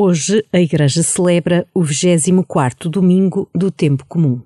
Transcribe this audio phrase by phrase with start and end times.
[0.00, 4.40] Hoje a Igreja celebra o 24º domingo do tempo comum.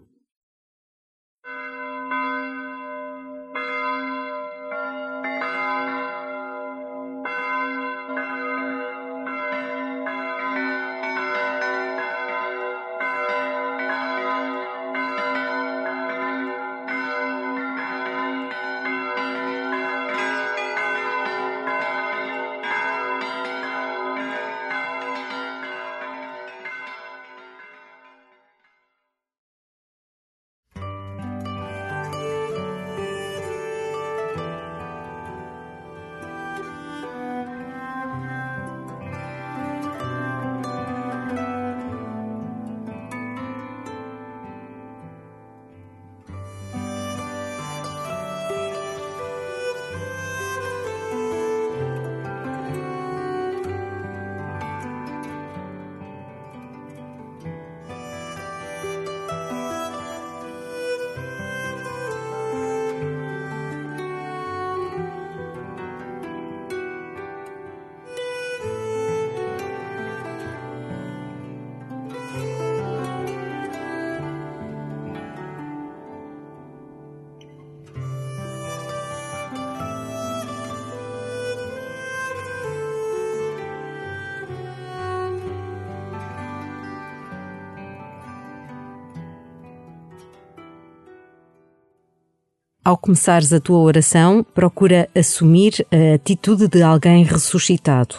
[92.84, 98.16] Ao começares a tua oração, procura assumir a atitude de alguém ressuscitado.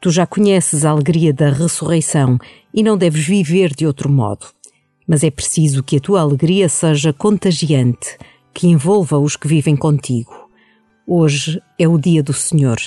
[0.00, 2.38] Tu já conheces a alegria da ressurreição
[2.72, 4.46] e não deves viver de outro modo.
[5.06, 8.16] Mas é preciso que a tua alegria seja contagiante,
[8.54, 10.48] que envolva os que vivem contigo.
[11.06, 12.78] Hoje é o dia do Senhor.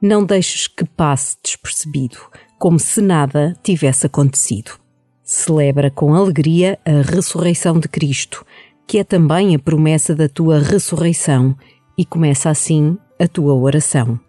[0.00, 2.18] Não deixes que passe despercebido,
[2.56, 4.78] como se nada tivesse acontecido.
[5.24, 8.46] Celebra com alegria a ressurreição de Cristo
[8.92, 11.56] que é também a promessa da tua ressurreição,
[11.96, 14.20] e começa assim a tua oração.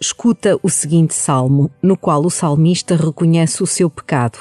[0.00, 4.38] Escuta o seguinte salmo, no qual o salmista reconhece o seu pecado.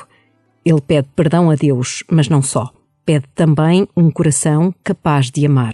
[0.64, 2.72] Ele pede perdão a Deus, mas não só.
[3.06, 5.74] Pede também um coração capaz de amar.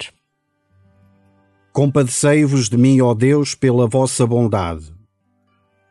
[1.71, 4.93] Compadecei-vos de mim, ó Deus, pela vossa bondade.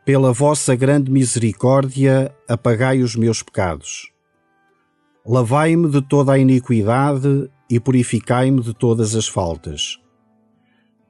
[0.03, 4.11] Pela vossa grande misericórdia, apagai os meus pecados.
[5.25, 9.99] Lavai-me de toda a iniquidade e purificai-me de todas as faltas.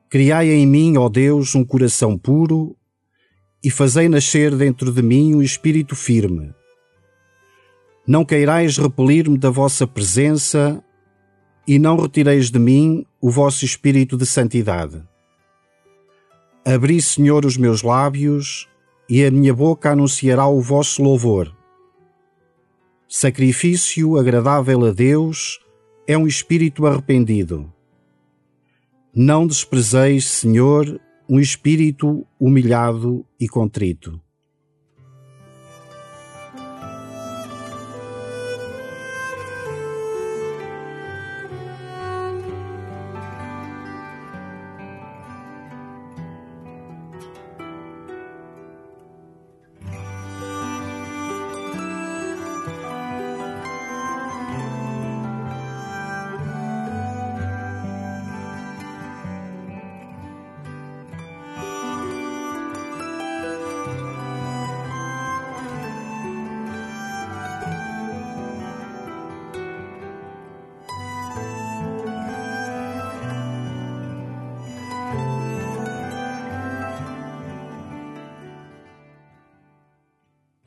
[0.10, 2.76] Criai em mim, ó Deus, um coração puro
[3.64, 6.54] e fazei nascer dentro de mim um espírito firme.
[8.08, 10.84] Não queirais repelir-me da vossa presença
[11.68, 15.02] e não retireis de mim o vosso espírito de santidade.
[16.64, 18.70] Abri, Senhor, os meus lábios
[19.10, 21.56] e a minha boca anunciará o vosso louvor.
[23.08, 25.60] Sacrifício agradável a Deus
[26.08, 27.72] é um espírito arrependido.
[29.18, 34.20] Não desprezeis, Senhor, um espírito humilhado e contrito.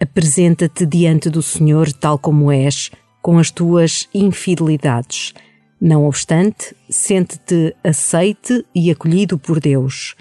[0.00, 2.90] Apresenta-te diante do Senhor tal como és,
[3.20, 5.34] com as tuas infidelidades.
[5.80, 10.14] Não obstante, sente-te aceite e acolhido por Deus.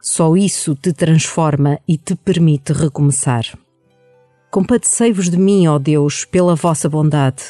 [0.00, 3.44] Só isso te transforma e te permite recomeçar.
[4.50, 7.42] Compadecei-vos de mim, ó Deus, pela vossa bondade.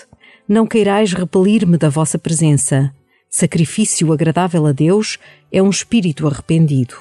[0.49, 2.95] Não queirais repelir-me da vossa presença.
[3.29, 5.19] Sacrifício agradável a Deus
[5.51, 6.95] é um espírito arrependido.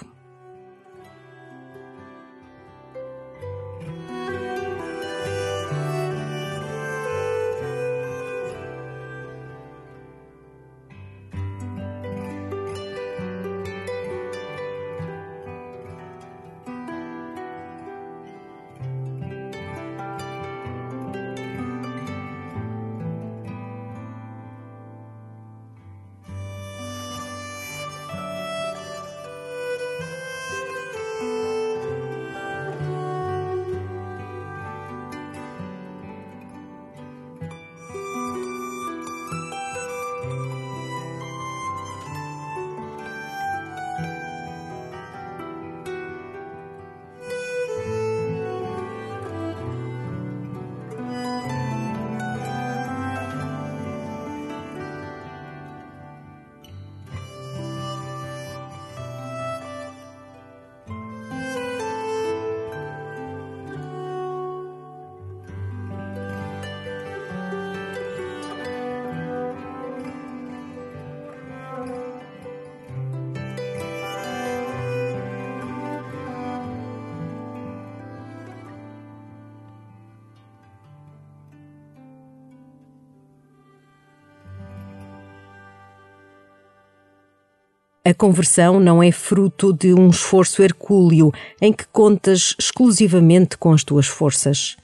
[88.04, 91.32] A conversão não é fruto de um esforço hercúleo
[91.62, 94.76] em que contas exclusivamente com as tuas forças.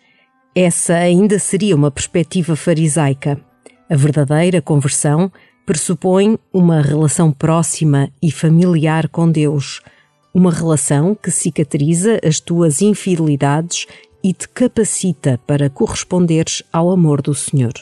[0.53, 3.39] Essa ainda seria uma perspectiva farisaica.
[3.89, 5.31] A verdadeira conversão
[5.65, 9.81] pressupõe uma relação próxima e familiar com Deus,
[10.31, 13.87] uma relação que cicatriza as tuas infidelidades
[14.23, 17.73] e te capacita para corresponderes ao amor do Senhor.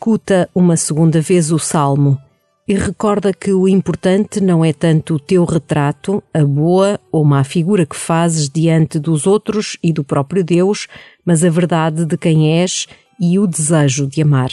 [0.00, 2.18] Escuta uma segunda vez o salmo
[2.66, 7.44] e recorda que o importante não é tanto o teu retrato, a boa ou má
[7.44, 10.88] figura que fazes diante dos outros e do próprio Deus,
[11.22, 12.86] mas a verdade de quem és
[13.20, 14.52] e o desejo de amar.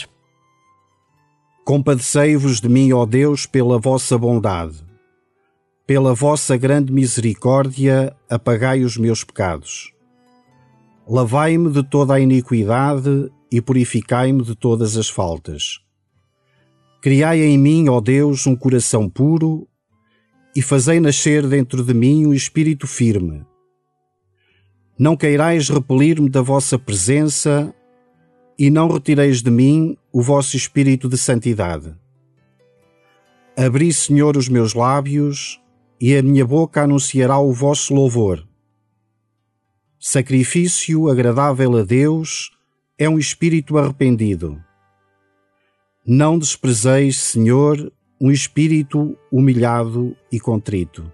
[1.64, 4.84] Compadecei-vos de mim, ó Deus, pela vossa bondade.
[5.86, 9.94] Pela vossa grande misericórdia, apagai os meus pecados.
[11.08, 15.80] Lavai-me de toda a iniquidade e purificai-me de todas as faltas.
[17.00, 19.68] Criai em mim, ó Deus, um coração puro
[20.54, 23.46] e fazei nascer dentro de mim um espírito firme.
[24.98, 27.72] Não queirais repelir-me da vossa presença,
[28.58, 31.94] e não retireis de mim o vosso espírito de santidade.
[33.56, 35.60] Abri, Senhor, os meus lábios,
[36.00, 38.44] e a minha boca anunciará o vosso louvor.
[40.00, 42.50] Sacrifício agradável a Deus
[42.98, 44.62] é um espírito arrependido.
[46.04, 51.10] Não desprezeis, Senhor, um espírito humilhado e contrito.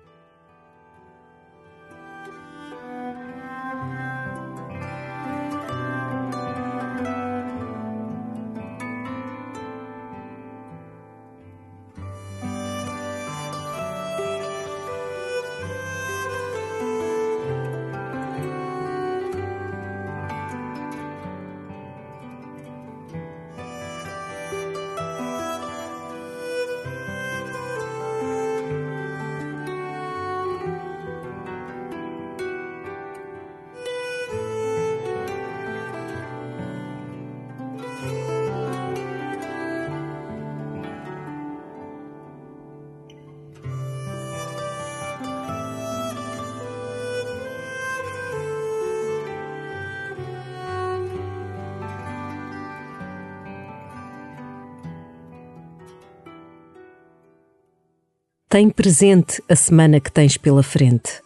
[58.55, 61.21] Tem presente a semana que tens pela frente.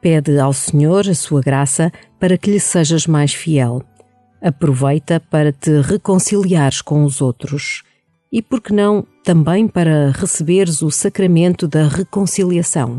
[0.00, 3.84] Pede ao Senhor a sua graça para que lhe sejas mais fiel.
[4.42, 7.84] Aproveita para te reconciliares com os outros.
[8.32, 12.98] E por que não também para receberes o sacramento da reconciliação?